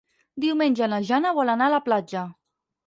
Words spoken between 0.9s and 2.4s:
na Jana vol anar a la platja.